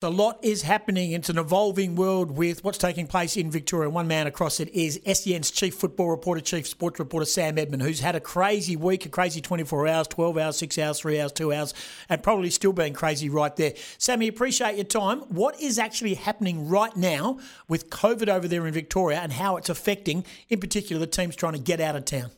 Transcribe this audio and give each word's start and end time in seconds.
A 0.00 0.08
lot 0.08 0.38
is 0.44 0.62
happening. 0.62 1.10
It's 1.10 1.28
an 1.28 1.38
evolving 1.38 1.96
world 1.96 2.30
with 2.30 2.62
what's 2.62 2.78
taking 2.78 3.08
place 3.08 3.36
in 3.36 3.50
Victoria. 3.50 3.90
One 3.90 4.06
man 4.06 4.28
across 4.28 4.60
it 4.60 4.68
is 4.68 5.00
SEN's 5.12 5.50
chief 5.50 5.74
football 5.74 6.08
reporter, 6.08 6.40
chief 6.40 6.68
sports 6.68 7.00
reporter, 7.00 7.26
Sam 7.26 7.58
Edmund, 7.58 7.82
who's 7.82 7.98
had 7.98 8.14
a 8.14 8.20
crazy 8.20 8.76
week, 8.76 9.06
a 9.06 9.08
crazy 9.08 9.40
24 9.40 9.88
hours, 9.88 10.06
12 10.06 10.38
hours, 10.38 10.56
6 10.56 10.78
hours, 10.78 11.00
3 11.00 11.20
hours, 11.20 11.32
2 11.32 11.52
hours, 11.52 11.74
and 12.08 12.22
probably 12.22 12.48
still 12.50 12.72
being 12.72 12.92
crazy 12.92 13.28
right 13.28 13.56
there. 13.56 13.74
Sammy, 13.98 14.28
appreciate 14.28 14.76
your 14.76 14.84
time. 14.84 15.18
What 15.22 15.60
is 15.60 15.80
actually 15.80 16.14
happening 16.14 16.68
right 16.68 16.96
now 16.96 17.40
with 17.66 17.90
COVID 17.90 18.28
over 18.28 18.46
there 18.46 18.68
in 18.68 18.74
Victoria 18.74 19.18
and 19.18 19.32
how 19.32 19.56
it's 19.56 19.68
affecting, 19.68 20.24
in 20.48 20.60
particular, 20.60 21.00
the 21.00 21.08
teams 21.08 21.34
trying 21.34 21.54
to 21.54 21.58
get 21.58 21.80
out 21.80 21.96
of 21.96 22.04
town? 22.04 22.30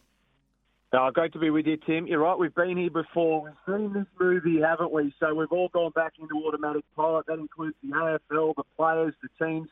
Oh, 0.92 1.08
great 1.12 1.32
to 1.34 1.38
be 1.38 1.50
with 1.50 1.66
you, 1.66 1.76
Tim. 1.86 2.08
You're 2.08 2.18
right, 2.18 2.36
we've 2.36 2.54
been 2.54 2.76
here 2.76 2.90
before. 2.90 3.44
We've 3.44 3.52
seen 3.64 3.92
this 3.92 4.06
movie, 4.18 4.60
haven't 4.60 4.90
we? 4.90 5.14
So 5.20 5.32
we've 5.32 5.52
all 5.52 5.68
gone 5.68 5.92
back 5.92 6.14
into 6.18 6.34
automatic 6.44 6.84
pilot. 6.96 7.26
That 7.26 7.38
includes 7.38 7.76
the 7.80 7.90
AFL, 7.90 8.56
the 8.56 8.64
players, 8.76 9.14
the 9.22 9.28
teams, 9.44 9.68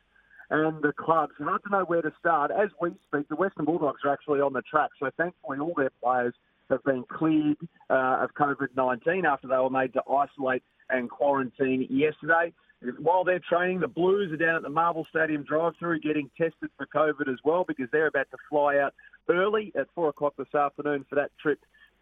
and 0.51 0.81
the 0.81 0.93
clubs. 0.93 1.33
Hard 1.41 1.61
to 1.65 1.71
know 1.71 1.85
where 1.85 2.03
to 2.03 2.13
start. 2.21 2.53
As 2.53 2.69
we 2.81 2.91
speak, 3.09 3.29
the 3.29 3.35
Western 3.35 3.65
Bulldogs 3.65 4.03
are 4.05 4.13
actually 4.13 4.41
on 4.41 4.53
the 4.53 4.63
track. 4.63 4.91
So 5.01 5.11
thankfully, 5.17 5.59
all 5.59 5.75
their 5.77 5.91
players 6.01 6.35
have 6.71 6.85
been 6.85 7.03
cleared 7.11 7.57
uh, 7.91 8.23
of 8.23 8.31
COVID 8.39 8.69
19 8.77 9.27
after 9.27 9.49
they 9.49 9.57
were 9.57 9.71
made 9.71 9.95
to 9.95 10.03
isolate 10.09 10.63
and 10.89 11.11
quarantine 11.11 11.89
yesterday. 11.91 12.53
While 13.01 13.25
they're 13.25 13.41
training, 13.41 13.81
the 13.81 13.89
Blues 13.89 14.33
are 14.33 14.37
down 14.37 14.55
at 14.55 14.63
the 14.63 14.69
Marvel 14.69 15.05
Stadium 15.11 15.43
drive-through 15.43 15.99
getting 15.99 16.31
tested 16.39 16.71
for 16.77 16.87
COVID 16.95 17.29
as 17.29 17.39
well 17.45 17.65
because 17.67 17.89
they're 17.91 18.07
about 18.07 18.31
to 18.31 18.37
fly 18.49 18.79
out 18.79 18.95
early 19.29 19.73
at 19.79 19.87
four 19.95 20.09
o'clock 20.09 20.35
this 20.37 20.55
afternoon 20.55 21.05
for 21.09 21.17
that 21.17 21.31
trip 21.41 21.61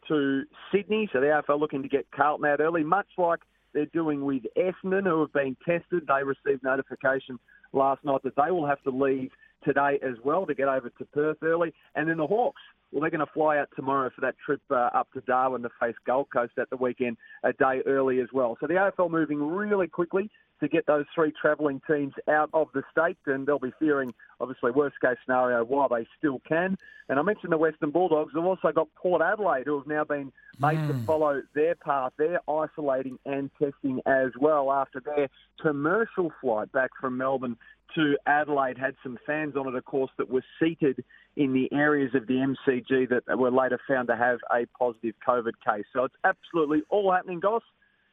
to 0.08 0.44
Sydney. 0.72 1.08
So 1.12 1.20
the 1.20 1.26
AFL 1.26 1.60
looking 1.60 1.82
to 1.82 1.88
get 1.88 2.06
Carlton 2.14 2.46
out 2.46 2.60
early, 2.60 2.84
much 2.84 3.08
like 3.18 3.40
they're 3.72 3.86
doing 3.86 4.24
with 4.24 4.42
Essendon, 4.56 5.04
who 5.04 5.20
have 5.20 5.32
been 5.32 5.56
tested. 5.64 6.06
They 6.06 6.22
received 6.22 6.62
notification 6.62 7.38
last 7.72 8.04
night 8.04 8.22
that 8.24 8.34
they 8.36 8.50
will 8.50 8.66
have 8.66 8.82
to 8.84 8.90
leave 8.90 9.30
today 9.64 9.98
as 10.02 10.14
well 10.24 10.46
to 10.46 10.54
get 10.54 10.68
over 10.68 10.90
to 10.90 11.04
Perth 11.06 11.38
early. 11.42 11.74
And 11.95 12.09
then 12.09 12.18
the 12.18 12.26
Hawks, 12.26 12.62
well, 12.92 13.01
they're 13.01 13.10
going 13.10 13.26
to 13.26 13.32
fly 13.32 13.58
out 13.58 13.68
tomorrow 13.74 14.10
for 14.14 14.20
that 14.20 14.36
trip 14.45 14.60
uh, 14.70 14.90
up 14.95 15.12
to 15.12 15.20
Darwin 15.23 15.62
to 15.62 15.70
face 15.80 15.96
Gold 16.06 16.29
Coast 16.32 16.52
at 16.58 16.70
the 16.70 16.76
weekend 16.76 17.16
a 17.42 17.52
day 17.52 17.82
early 17.86 18.20
as 18.20 18.29
well. 18.32 18.56
So 18.60 18.66
the 18.66 18.74
AFL 18.74 19.10
moving 19.10 19.42
really 19.42 19.88
quickly 19.88 20.30
to 20.60 20.68
get 20.68 20.87
those 20.87 21.04
three 21.15 21.32
travelling 21.40 21.80
teams 21.88 22.12
out 22.29 22.51
of 22.52 22.68
the 22.74 22.82
state, 22.90 23.18
and 23.26 23.46
they'll 23.46 23.59
be 23.59 23.73
fearing, 23.79 24.15
obviously, 24.40 24.71
worst 24.71 24.96
case 25.01 25.16
scenario 25.24 25.65
why 25.65 25.87
they 25.90 26.07
still 26.18 26.40
can. 26.46 26.76
And 27.09 27.18
I 27.18 27.23
mentioned 27.23 27.52
the 27.52 27.59
Western 27.59 27.90
Bulldogs. 27.90 28.32
They've 28.35 28.45
also 28.45 28.73
got 28.73 28.88
Port 28.95 29.23
Adelaide, 29.23 29.66
who 29.66 29.79
have 29.79 29.87
now 29.87 30.04
been 30.04 30.32
made 30.59 30.79
mm. 30.79 30.88
to 30.88 31.07
follow 31.07 31.43
their 31.54 31.74
path. 31.74 32.13
They're 32.18 32.40
isolating 32.48 33.18
and 33.24 33.51
testing 33.60 34.01
as 34.07 34.30
well 34.40 34.73
after 34.73 35.01
their 35.01 35.29
commercial 35.60 36.32
flight 36.40 36.73
back 36.73 36.91
from 37.01 37.16
Melbourne 37.16 37.57
to 37.95 38.16
Adelaide 38.26 38.79
had 38.79 38.95
some 39.02 39.18
fans 39.26 39.57
on 39.57 39.68
it, 39.68 39.74
of 39.74 39.85
course, 39.85 40.10
that 40.18 40.29
were 40.29 40.45
seated 40.60 41.02
in 41.37 41.52
the 41.52 41.68
areas 41.73 42.15
of 42.15 42.26
the 42.26 42.35
MCG 42.35 43.09
that 43.09 43.38
were 43.38 43.51
later 43.51 43.79
found 43.88 44.09
to 44.09 44.16
have 44.16 44.38
a 44.52 44.66
positive 44.79 45.15
COVID 45.26 45.52
case. 45.66 45.85
So 45.93 46.04
it's 46.04 46.15
absolutely 46.24 46.82
all 46.88 47.13
happening, 47.13 47.41
Goss. 47.41 47.63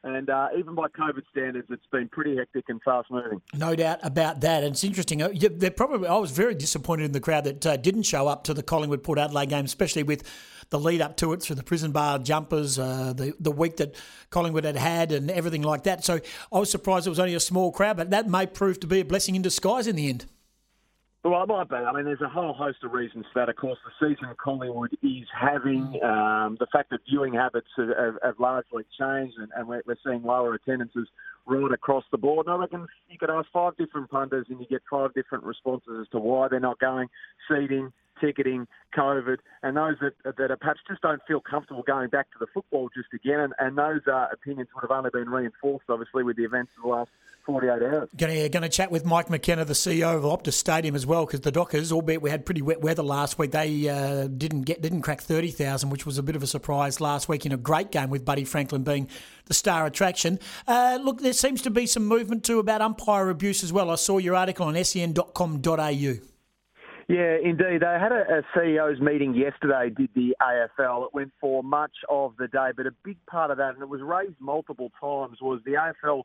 And 0.04 0.28
uh, 0.28 0.48
even 0.56 0.74
by 0.74 0.88
COVID 0.88 1.22
standards, 1.30 1.66
it's 1.70 1.86
been 1.90 2.10
pretty 2.10 2.36
hectic 2.36 2.66
and 2.68 2.80
fast 2.82 3.10
moving. 3.10 3.40
No 3.54 3.74
doubt 3.74 4.00
about 4.02 4.42
that. 4.42 4.62
And 4.62 4.72
it's 4.72 4.84
interesting. 4.84 5.22
Uh, 5.22 5.30
they're 5.32 5.70
probably. 5.70 6.06
I 6.06 6.18
was 6.18 6.30
very 6.30 6.54
disappointed 6.54 7.04
in 7.04 7.12
the 7.12 7.20
crowd 7.20 7.44
that 7.44 7.64
uh, 7.64 7.76
didn't 7.78 8.02
show 8.02 8.28
up 8.28 8.44
to 8.44 8.52
the 8.52 8.62
Collingwood 8.62 9.02
Port 9.02 9.18
Adelaide 9.18 9.48
game, 9.48 9.64
especially 9.64 10.02
with 10.02 10.22
the 10.68 10.78
lead 10.78 11.00
up 11.00 11.16
to 11.16 11.32
it 11.32 11.40
through 11.40 11.56
the 11.56 11.62
prison 11.62 11.90
bar 11.90 12.18
jumpers, 12.18 12.78
uh, 12.78 13.14
the 13.16 13.32
the 13.40 13.50
week 13.50 13.78
that 13.78 13.94
Collingwood 14.28 14.64
had 14.64 14.76
had, 14.76 15.10
and 15.10 15.30
everything 15.30 15.62
like 15.62 15.84
that. 15.84 16.04
So 16.04 16.20
I 16.52 16.58
was 16.58 16.70
surprised 16.70 17.06
it 17.06 17.10
was 17.10 17.18
only 17.18 17.34
a 17.34 17.40
small 17.40 17.72
crowd, 17.72 17.96
but 17.96 18.10
that 18.10 18.28
may 18.28 18.44
prove 18.44 18.80
to 18.80 18.86
be 18.86 19.00
a 19.00 19.04
blessing 19.06 19.34
in 19.36 19.40
disguise 19.40 19.86
in 19.86 19.96
the 19.96 20.10
end. 20.10 20.26
Well, 21.24 21.42
it 21.42 21.46
might 21.46 21.70
be. 21.70 21.76
I 21.76 21.90
mean, 21.94 22.04
there's 22.04 22.20
a 22.20 22.28
whole 22.28 22.52
host 22.52 22.84
of 22.84 22.92
reasons 22.92 23.24
for 23.32 23.40
that. 23.40 23.48
Of 23.48 23.56
course, 23.56 23.78
the 23.82 24.08
season 24.08 24.28
Collingwood 24.36 24.92
is 25.02 25.26
having, 25.32 25.98
um, 26.04 26.58
the 26.60 26.66
fact 26.70 26.90
that 26.90 27.00
viewing 27.08 27.32
habits 27.32 27.66
have, 27.78 27.88
have, 27.88 28.14
have 28.22 28.34
largely 28.38 28.84
changed, 29.00 29.38
and, 29.38 29.48
and 29.56 29.66
we're, 29.66 29.80
we're, 29.86 29.96
seeing 30.04 30.22
lower 30.22 30.52
attendances 30.52 31.08
right 31.46 31.72
across 31.72 32.04
the 32.12 32.18
board. 32.18 32.46
And 32.46 32.54
I 32.54 32.58
reckon 32.58 32.86
you 33.08 33.16
could 33.16 33.30
ask 33.30 33.48
five 33.54 33.74
different 33.78 34.10
punters, 34.10 34.48
and 34.50 34.60
you 34.60 34.66
get 34.66 34.82
five 34.90 35.14
different 35.14 35.44
responses 35.44 35.96
as 36.02 36.08
to 36.08 36.18
why 36.18 36.48
they're 36.48 36.60
not 36.60 36.78
going. 36.78 37.08
Seating, 37.48 37.90
ticketing, 38.20 38.66
COVID, 38.96 39.38
and 39.62 39.76
those 39.76 39.96
that, 40.00 40.36
that 40.36 40.56
perhaps 40.60 40.80
just 40.88 41.02
don't 41.02 41.20
feel 41.26 41.40
comfortable 41.40 41.82
going 41.82 42.08
back 42.08 42.30
to 42.32 42.38
the 42.38 42.46
football 42.52 42.88
just 42.94 43.08
again. 43.12 43.40
And, 43.40 43.52
and 43.58 43.78
those 43.78 44.00
uh, 44.06 44.26
opinions 44.32 44.68
would 44.74 44.82
have 44.82 44.90
only 44.90 45.10
been 45.12 45.28
reinforced, 45.28 45.86
obviously, 45.88 46.22
with 46.22 46.36
the 46.36 46.44
events 46.44 46.72
of 46.76 46.82
the 46.84 46.88
last 46.88 47.10
48 47.44 47.70
hours. 47.82 48.08
Going 48.16 48.50
to, 48.50 48.68
chat 48.68 48.90
with 48.90 49.04
Mike 49.04 49.30
McKenna, 49.30 49.64
the 49.64 49.74
CEO 49.74 50.16
of 50.16 50.22
Optus 50.22 50.54
Stadium, 50.54 50.94
as 50.94 51.06
well, 51.06 51.26
because 51.26 51.40
the 51.40 51.52
Dockers, 51.52 51.92
albeit 51.92 52.22
we 52.22 52.30
had 52.30 52.44
pretty 52.46 52.62
wet 52.62 52.80
weather 52.80 53.02
last 53.02 53.38
week, 53.38 53.50
they 53.50 53.88
uh, 53.88 54.26
didn't 54.26 54.62
get 54.62 54.80
didn't 54.80 55.02
crack 55.02 55.20
30,000, 55.20 55.90
which 55.90 56.06
was 56.06 56.18
a 56.18 56.22
bit 56.22 56.36
of 56.36 56.42
a 56.42 56.46
surprise 56.46 57.00
last 57.00 57.28
week 57.28 57.44
in 57.46 57.52
a 57.52 57.56
great 57.56 57.90
game 57.90 58.10
with 58.10 58.24
Buddy 58.24 58.44
Franklin 58.44 58.82
being 58.82 59.08
the 59.46 59.54
star 59.54 59.86
attraction. 59.86 60.38
Uh, 60.66 60.98
look, 61.02 61.20
there 61.20 61.32
seems 61.32 61.62
to 61.62 61.70
be 61.70 61.86
some 61.86 62.06
movement 62.06 62.44
too 62.44 62.58
about 62.58 62.80
umpire 62.80 63.28
abuse 63.28 63.62
as 63.62 63.72
well. 63.72 63.90
I 63.90 63.96
saw 63.96 64.18
your 64.18 64.34
article 64.34 64.66
on 64.66 64.82
sen.com.au. 64.82 66.33
Yeah, 67.08 67.36
indeed. 67.42 67.82
They 67.82 67.98
had 68.00 68.12
a, 68.12 68.38
a, 68.38 68.58
CEO's 68.58 69.00
meeting 69.00 69.34
yesterday, 69.34 69.90
did 69.94 70.08
the 70.14 70.34
AFL. 70.40 71.06
It 71.06 71.14
went 71.14 71.32
for 71.38 71.62
much 71.62 71.92
of 72.08 72.34
the 72.38 72.48
day, 72.48 72.70
but 72.74 72.86
a 72.86 72.94
big 73.04 73.18
part 73.26 73.50
of 73.50 73.58
that, 73.58 73.74
and 73.74 73.82
it 73.82 73.88
was 73.88 74.00
raised 74.00 74.40
multiple 74.40 74.90
times, 74.98 75.38
was 75.42 75.60
the 75.66 75.72
AFL 75.72 76.22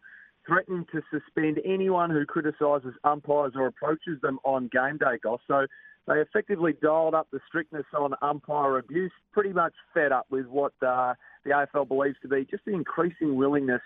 threatening 0.48 0.86
to 0.92 1.02
suspend 1.12 1.60
anyone 1.66 2.10
who 2.10 2.26
criticises 2.26 2.94
umpires 3.04 3.54
or 3.56 3.68
approaches 3.68 4.22
them 4.22 4.40
on 4.46 4.70
game 4.72 4.98
day, 4.98 5.18
Goss. 5.22 5.42
So 5.48 5.68
they 6.08 6.16
effectively 6.16 6.74
dialed 6.82 7.14
up 7.14 7.28
the 7.32 7.40
strictness 7.48 7.86
on 7.94 8.14
umpire 8.22 8.80
abuse, 8.80 9.12
pretty 9.34 9.54
much 9.54 9.74
fed 9.94 10.12
up 10.12 10.28
with 10.32 10.48
what 10.48 10.74
uh, 10.82 11.14
the 11.44 11.52
AFL 11.52 11.88
believes 11.88 12.18
to 12.22 12.28
be 12.28 12.48
just 12.50 12.64
the 12.66 12.74
increasing 12.74 13.36
willingness 13.36 13.82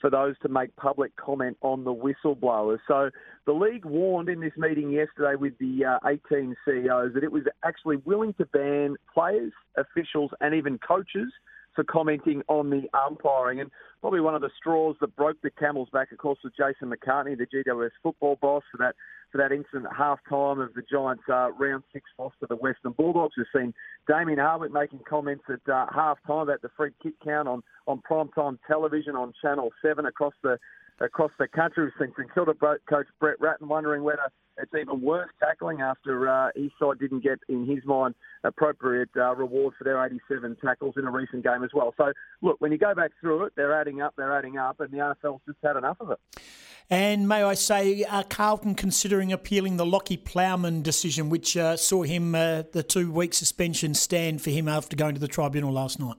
for 0.00 0.10
those 0.10 0.34
to 0.42 0.48
make 0.48 0.74
public 0.76 1.14
comment 1.16 1.56
on 1.60 1.84
the 1.84 1.94
whistleblowers. 1.94 2.78
So 2.86 3.10
the 3.46 3.52
league 3.52 3.84
warned 3.84 4.28
in 4.28 4.40
this 4.40 4.52
meeting 4.56 4.90
yesterday 4.90 5.34
with 5.34 5.58
the 5.58 5.84
uh, 5.84 6.08
18 6.08 6.56
CEOs 6.64 7.14
that 7.14 7.24
it 7.24 7.32
was 7.32 7.44
actually 7.64 7.96
willing 8.04 8.34
to 8.34 8.46
ban 8.46 8.96
players, 9.12 9.52
officials, 9.76 10.30
and 10.40 10.54
even 10.54 10.78
coaches 10.78 11.32
for 11.74 11.84
commenting 11.84 12.42
on 12.48 12.70
the 12.70 12.88
umpiring. 12.96 13.60
And 13.60 13.70
probably 14.00 14.20
one 14.20 14.34
of 14.34 14.40
the 14.40 14.50
straws 14.56 14.96
that 15.00 15.14
broke 15.16 15.40
the 15.42 15.50
camel's 15.50 15.88
back, 15.90 16.12
of 16.12 16.18
course, 16.18 16.38
was 16.42 16.52
Jason 16.56 16.92
McCartney, 16.92 17.36
the 17.36 17.46
GWS 17.46 17.90
football 18.02 18.38
boss, 18.40 18.62
for 18.70 18.78
that 18.78 18.94
for 19.30 19.38
that 19.38 19.52
incident 19.52 19.86
at 19.86 19.96
half 19.96 20.18
time 20.28 20.58
of 20.58 20.72
the 20.74 20.82
Giants' 20.90 21.22
uh, 21.28 21.52
round 21.52 21.82
six 21.92 22.06
loss 22.18 22.32
to 22.40 22.46
the 22.46 22.56
Western 22.56 22.92
Bulldogs. 22.92 23.34
We've 23.36 23.46
seen 23.54 23.74
Damien 24.06 24.38
Hardwick 24.38 24.72
making 24.72 25.00
comments 25.08 25.44
at 25.48 25.70
uh, 25.70 25.86
half 25.94 26.18
time 26.26 26.48
about 26.48 26.62
the 26.62 26.70
free 26.76 26.92
kick 27.02 27.12
count 27.22 27.46
on, 27.46 27.62
on 27.86 28.00
primetime 28.10 28.58
television 28.66 29.14
on 29.14 29.34
Channel 29.42 29.70
7 29.82 30.06
across 30.06 30.32
the 30.42 30.58
across 31.00 31.30
the 31.38 31.46
country. 31.46 31.84
We've 31.84 31.92
seen 32.06 32.14
St 32.16 32.34
Kilda 32.34 32.54
coach 32.88 33.06
Brett 33.20 33.40
Ratten 33.40 33.68
wondering 33.68 34.02
whether 34.02 34.30
it's 34.60 34.72
even 34.78 35.00
worse 35.00 35.30
tackling 35.40 35.80
after 35.80 36.28
uh, 36.28 36.50
his 36.54 36.70
side 36.80 36.98
didn't 36.98 37.22
get, 37.22 37.38
in 37.48 37.66
his 37.66 37.84
mind, 37.84 38.14
appropriate 38.44 39.10
uh, 39.16 39.34
reward 39.34 39.74
for 39.78 39.84
their 39.84 40.04
87 40.04 40.56
tackles 40.62 40.94
in 40.96 41.04
a 41.04 41.10
recent 41.10 41.44
game 41.44 41.62
as 41.64 41.70
well. 41.74 41.94
So, 41.96 42.12
look, 42.42 42.56
when 42.60 42.72
you 42.72 42.78
go 42.78 42.94
back 42.94 43.12
through 43.20 43.44
it, 43.44 43.52
they're 43.56 43.78
adding 43.78 44.00
up, 44.00 44.14
they're 44.16 44.36
adding 44.36 44.58
up, 44.58 44.80
and 44.80 44.90
the 44.90 44.98
AFL's 44.98 45.40
just 45.46 45.58
had 45.62 45.76
enough 45.76 45.98
of 46.00 46.10
it. 46.10 46.18
And 46.90 47.28
may 47.28 47.42
I 47.42 47.54
say, 47.54 48.04
are 48.04 48.24
Carlton 48.24 48.74
considering 48.74 49.32
appealing 49.32 49.76
the 49.76 49.84
Lachie 49.84 50.22
Plowman 50.22 50.82
decision, 50.82 51.28
which 51.28 51.56
uh, 51.56 51.76
saw 51.76 52.02
him 52.02 52.34
uh, 52.34 52.62
the 52.72 52.82
two 52.82 53.12
week 53.12 53.34
suspension 53.34 53.94
stand 53.94 54.40
for 54.40 54.50
him 54.50 54.68
after 54.68 54.96
going 54.96 55.14
to 55.14 55.20
the 55.20 55.28
tribunal 55.28 55.72
last 55.72 56.00
night? 56.00 56.16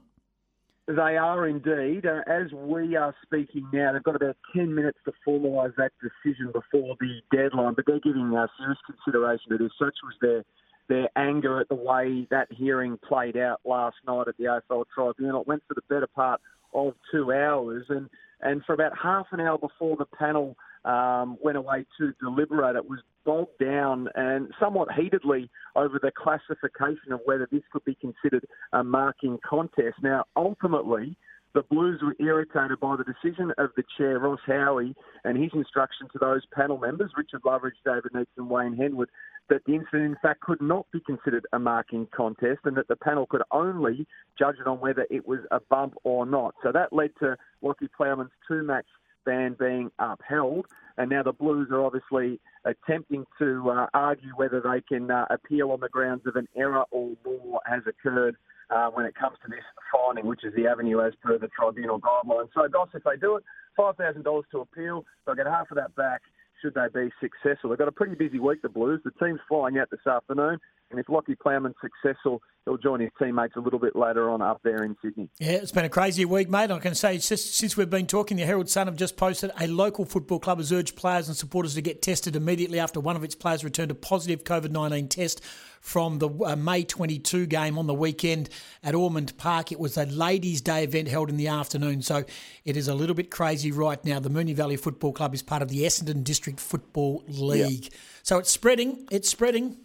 They 0.96 1.16
are 1.16 1.46
indeed. 1.46 2.04
Uh, 2.04 2.22
as 2.26 2.50
we 2.52 2.96
are 2.96 3.14
speaking 3.22 3.68
now, 3.72 3.92
they've 3.92 4.02
got 4.02 4.16
about 4.16 4.36
10 4.56 4.74
minutes 4.74 4.98
to 5.04 5.12
formalise 5.26 5.74
that 5.76 5.92
decision 6.02 6.52
before 6.52 6.96
the 6.98 7.20
deadline, 7.32 7.74
but 7.74 7.84
they're 7.86 8.00
giving 8.00 8.34
uh, 8.36 8.48
serious 8.58 8.78
consideration 8.84 9.50
to 9.50 9.58
this. 9.58 9.70
Such 9.78 9.94
was 10.02 10.14
their, 10.20 10.44
their 10.88 11.08
anger 11.16 11.60
at 11.60 11.68
the 11.68 11.76
way 11.76 12.26
that 12.32 12.48
hearing 12.50 12.98
played 13.06 13.36
out 13.36 13.60
last 13.64 13.96
night 14.04 14.26
at 14.26 14.36
the 14.36 14.44
AFL 14.44 14.84
Tribunal. 14.92 15.42
It 15.42 15.46
went 15.46 15.62
for 15.68 15.74
the 15.74 15.82
better 15.88 16.08
part 16.08 16.40
of 16.74 16.94
two 17.12 17.32
hours, 17.32 17.86
and, 17.88 18.10
and 18.40 18.64
for 18.64 18.72
about 18.72 18.92
half 19.00 19.26
an 19.30 19.38
hour 19.38 19.58
before 19.58 19.96
the 19.96 20.06
panel 20.06 20.56
um, 20.84 21.36
went 21.42 21.56
away 21.56 21.84
to 21.98 22.12
deliberate. 22.20 22.76
It 22.76 22.88
was 22.88 23.00
bogged 23.24 23.58
down 23.58 24.08
and 24.14 24.48
somewhat 24.58 24.88
heatedly 24.92 25.50
over 25.76 25.98
the 26.02 26.10
classification 26.16 27.12
of 27.12 27.20
whether 27.24 27.46
this 27.50 27.62
could 27.72 27.84
be 27.84 27.94
considered 27.94 28.46
a 28.72 28.82
marking 28.82 29.38
contest. 29.48 29.96
Now, 30.02 30.24
ultimately, 30.36 31.16
the 31.52 31.62
Blues 31.62 32.00
were 32.02 32.14
irritated 32.20 32.78
by 32.80 32.96
the 32.96 33.04
decision 33.04 33.52
of 33.58 33.70
the 33.76 33.82
chair, 33.98 34.20
Ross 34.20 34.38
Howie, 34.46 34.94
and 35.24 35.36
his 35.36 35.50
instruction 35.52 36.06
to 36.12 36.18
those 36.18 36.42
panel 36.54 36.78
members, 36.78 37.10
Richard 37.16 37.42
Loveridge, 37.42 37.72
David 37.84 38.12
Neitz 38.14 38.30
and 38.36 38.48
Wayne 38.48 38.76
Henwood, 38.76 39.08
that 39.48 39.64
the 39.66 39.74
incident 39.74 40.04
in 40.04 40.16
fact 40.22 40.42
could 40.42 40.62
not 40.62 40.86
be 40.92 41.00
considered 41.00 41.44
a 41.52 41.58
marking 41.58 42.06
contest 42.14 42.60
and 42.64 42.76
that 42.76 42.86
the 42.86 42.94
panel 42.94 43.26
could 43.26 43.42
only 43.50 44.06
judge 44.38 44.56
it 44.60 44.68
on 44.68 44.78
whether 44.78 45.06
it 45.10 45.26
was 45.26 45.40
a 45.50 45.58
bump 45.58 45.94
or 46.04 46.24
not. 46.24 46.54
So 46.62 46.70
that 46.70 46.92
led 46.92 47.10
to 47.18 47.36
Lachie 47.64 47.88
Plowman's 47.96 48.30
two-match 48.46 48.86
ban 49.24 49.56
being 49.58 49.90
upheld. 49.98 50.66
And 50.96 51.10
now 51.10 51.22
the 51.22 51.32
Blues 51.32 51.68
are 51.70 51.84
obviously 51.84 52.40
attempting 52.64 53.24
to 53.38 53.70
uh, 53.70 53.86
argue 53.94 54.32
whether 54.36 54.60
they 54.60 54.82
can 54.82 55.10
uh, 55.10 55.26
appeal 55.30 55.70
on 55.70 55.80
the 55.80 55.88
grounds 55.88 56.26
of 56.26 56.36
an 56.36 56.46
error 56.56 56.84
or 56.90 57.12
more 57.24 57.60
has 57.64 57.82
occurred 57.86 58.36
uh, 58.70 58.88
when 58.88 59.06
it 59.06 59.14
comes 59.14 59.36
to 59.44 59.50
this 59.50 59.64
finding, 59.92 60.26
which 60.26 60.44
is 60.44 60.54
the 60.54 60.66
avenue 60.66 61.00
as 61.00 61.12
per 61.22 61.38
the 61.38 61.48
tribunal 61.48 62.00
guidelines. 62.00 62.48
So, 62.54 62.68
Goss, 62.68 62.88
if 62.94 63.02
they 63.04 63.16
do 63.16 63.36
it, 63.36 63.44
$5,000 63.78 64.42
to 64.52 64.60
appeal, 64.60 65.04
they'll 65.24 65.34
get 65.34 65.46
half 65.46 65.70
of 65.70 65.76
that 65.76 65.94
back 65.96 66.22
should 66.60 66.74
they 66.74 66.86
be 66.92 67.10
successful. 67.20 67.70
They've 67.70 67.78
got 67.78 67.88
a 67.88 67.92
pretty 67.92 68.14
busy 68.14 68.38
week, 68.38 68.62
the 68.62 68.68
Blues. 68.68 69.00
The 69.04 69.12
team's 69.24 69.40
flying 69.48 69.78
out 69.78 69.90
this 69.90 70.06
afternoon, 70.06 70.58
and 70.90 70.98
if 70.98 71.06
Lachie 71.06 71.38
Plowman's 71.38 71.76
successful, 71.80 72.42
he'll 72.64 72.76
join 72.76 73.00
his 73.00 73.10
teammates 73.18 73.54
a 73.56 73.60
little 73.60 73.78
bit 73.78 73.94
later 73.94 74.30
on 74.30 74.42
up 74.42 74.60
there 74.64 74.82
in 74.84 74.96
Sydney. 75.02 75.30
Yeah, 75.38 75.52
it's 75.52 75.72
been 75.72 75.84
a 75.84 75.90
crazy 75.90 76.24
week, 76.24 76.48
mate. 76.48 76.70
I 76.70 76.78
can 76.78 76.94
say 76.94 77.18
just, 77.18 77.54
since 77.54 77.76
we've 77.76 77.90
been 77.90 78.06
talking, 78.06 78.36
the 78.36 78.44
Herald 78.44 78.68
Sun 78.68 78.86
have 78.86 78.96
just 78.96 79.16
posted 79.16 79.50
a 79.60 79.66
local 79.66 80.04
football 80.04 80.40
club 80.40 80.58
has 80.58 80.72
urged 80.72 80.96
players 80.96 81.28
and 81.28 81.36
supporters 81.36 81.74
to 81.74 81.82
get 81.82 82.02
tested 82.02 82.36
immediately 82.36 82.80
after 82.80 83.00
one 83.00 83.16
of 83.16 83.24
its 83.24 83.34
players 83.34 83.64
returned 83.64 83.90
a 83.90 83.94
positive 83.94 84.44
COVID 84.44 84.70
19 84.70 85.08
test 85.08 85.42
from 85.80 86.18
the 86.18 86.28
uh, 86.28 86.56
May 86.56 86.84
22 86.84 87.46
game 87.46 87.78
on 87.78 87.86
the 87.86 87.94
weekend 87.94 88.50
at 88.82 88.94
Ormond 88.94 89.36
Park. 89.38 89.72
It 89.72 89.80
was 89.80 89.96
a 89.96 90.04
Ladies' 90.04 90.60
Day 90.60 90.84
event 90.84 91.08
held 91.08 91.30
in 91.30 91.36
the 91.36 91.48
afternoon, 91.48 92.02
so 92.02 92.24
it 92.64 92.76
is 92.76 92.88
a 92.88 92.94
little 92.94 93.14
bit 93.14 93.30
crazy 93.30 93.72
right 93.72 94.04
now. 94.04 94.20
The 94.20 94.28
Moonee 94.28 94.54
Valley 94.54 94.76
Football 94.76 95.12
Club 95.12 95.34
is 95.34 95.42
part 95.42 95.62
of 95.62 95.68
the 95.68 95.84
Essendon 95.84 96.22
District 96.22 96.60
Football 96.60 97.24
League. 97.28 97.84
Yep. 97.84 97.92
So 98.22 98.38
it's 98.38 98.50
spreading, 98.50 99.06
it's 99.10 99.28
spreading. 99.28 99.78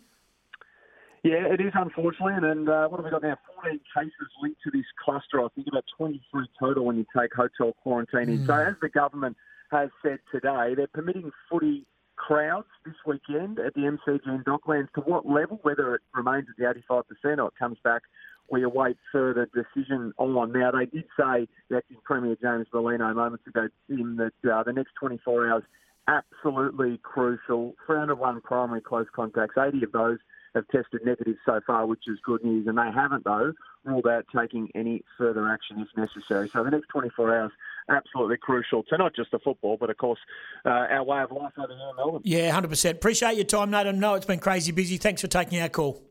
Yeah, 1.25 1.51
it 1.51 1.59
is 1.59 1.73
unfortunately, 1.73 2.35
and 2.37 2.69
uh, 2.69 2.87
what 2.87 2.97
have 2.97 3.05
we 3.05 3.09
got 3.09 3.23
now? 3.23 3.35
14 3.55 3.79
cases 3.97 4.29
linked 4.43 4.61
to 4.63 4.69
this 4.69 4.85
cluster. 5.03 5.43
I 5.43 5.47
think 5.55 5.65
about 5.67 5.85
23 5.97 6.21
total 6.59 6.85
when 6.85 6.97
you 6.97 7.05
take 7.17 7.33
hotel 7.33 7.73
quarantine 7.81 8.29
in. 8.29 8.39
Mm. 8.41 8.45
So 8.45 8.53
as 8.53 8.75
the 8.79 8.89
government 8.89 9.35
has 9.71 9.89
said 10.03 10.19
today, 10.31 10.75
they're 10.75 10.85
permitting 10.85 11.31
footy 11.49 11.87
crowds 12.15 12.67
this 12.85 12.93
weekend 13.07 13.57
at 13.57 13.73
the 13.73 13.81
MCG 13.81 14.19
and 14.25 14.45
Docklands. 14.45 14.93
To 14.93 15.01
what 15.01 15.25
level? 15.25 15.59
Whether 15.63 15.95
it 15.95 16.01
remains 16.13 16.45
at 16.47 16.57
the 16.57 16.81
85% 16.93 17.39
or 17.39 17.47
it 17.47 17.53
comes 17.57 17.79
back, 17.83 18.03
we 18.51 18.61
await 18.61 18.97
further 19.11 19.49
decision 19.51 20.13
on. 20.19 20.51
Now 20.51 20.73
they 20.73 20.85
did 20.85 21.05
say, 21.19 21.47
the 21.71 21.77
acting 21.77 21.97
Premier 22.03 22.37
James 22.39 22.67
Merlino 22.71 23.15
moments 23.15 23.47
ago, 23.47 23.67
in 23.89 24.17
that 24.17 24.51
uh, 24.53 24.61
the 24.61 24.73
next 24.73 24.91
24 24.99 25.49
hours 25.49 25.63
absolutely 26.07 26.99
crucial. 27.01 27.73
301 27.87 28.41
primary 28.41 28.81
close 28.81 29.07
contacts, 29.15 29.55
80 29.57 29.85
of 29.85 29.91
those 29.91 30.19
have 30.55 30.67
tested 30.69 31.01
negative 31.05 31.35
so 31.45 31.59
far, 31.67 31.85
which 31.85 32.07
is 32.07 32.17
good 32.23 32.43
news. 32.43 32.65
And 32.67 32.77
they 32.77 32.89
haven't, 32.93 33.25
though, 33.25 33.53
ruled 33.83 34.07
out 34.07 34.25
taking 34.35 34.69
any 34.73 35.03
further 35.17 35.47
action 35.47 35.79
if 35.79 35.87
necessary. 35.95 36.49
So 36.49 36.63
the 36.63 36.71
next 36.71 36.87
24 36.87 37.37
hours, 37.37 37.51
absolutely 37.89 38.37
crucial 38.37 38.83
to 38.83 38.97
not 38.97 39.15
just 39.15 39.31
the 39.31 39.39
football, 39.39 39.77
but 39.77 39.89
of 39.89 39.97
course 39.97 40.19
uh, 40.65 40.69
our 40.69 41.03
way 41.03 41.21
of 41.21 41.31
life 41.31 41.53
over 41.57 41.67
here 41.67 41.89
in 41.89 41.95
Melbourne. 41.95 42.21
Yeah, 42.23 42.59
100%. 42.59 42.91
Appreciate 42.91 43.35
your 43.35 43.45
time, 43.45 43.69
Nathan. 43.69 43.99
No, 43.99 44.15
it's 44.15 44.25
been 44.25 44.39
crazy 44.39 44.71
busy. 44.71 44.97
Thanks 44.97 45.21
for 45.21 45.27
taking 45.27 45.61
our 45.61 45.69
call. 45.69 46.01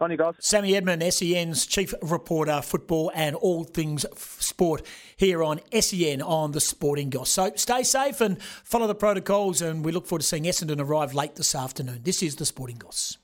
On 0.00 0.10
you 0.10 0.16
guys. 0.16 0.34
Sammy 0.40 0.74
Edmund, 0.74 1.00
SEN's 1.14 1.64
chief 1.64 1.94
reporter, 2.02 2.60
football 2.60 3.12
and 3.14 3.36
all 3.36 3.62
things 3.62 4.04
sport 4.16 4.84
here 5.16 5.44
on 5.44 5.60
SEN 5.78 6.20
on 6.20 6.50
the 6.50 6.60
Sporting 6.60 7.08
Goss. 7.08 7.30
So 7.30 7.52
stay 7.54 7.84
safe 7.84 8.20
and 8.20 8.42
follow 8.42 8.88
the 8.88 8.96
protocols, 8.96 9.62
and 9.62 9.84
we 9.84 9.92
look 9.92 10.08
forward 10.08 10.22
to 10.22 10.26
seeing 10.26 10.42
Essendon 10.42 10.80
arrive 10.80 11.14
late 11.14 11.36
this 11.36 11.54
afternoon. 11.54 12.00
This 12.02 12.20
is 12.20 12.34
the 12.34 12.44
Sporting 12.44 12.78
Goss. 12.78 13.18